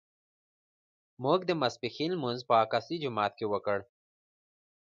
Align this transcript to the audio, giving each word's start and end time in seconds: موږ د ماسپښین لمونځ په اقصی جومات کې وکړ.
موږ 1.23 1.39
د 1.45 1.51
ماسپښین 1.61 2.11
لمونځ 2.15 2.39
په 2.49 2.53
اقصی 2.63 2.95
جومات 3.03 3.31
کې 3.39 3.45
وکړ. 3.53 3.79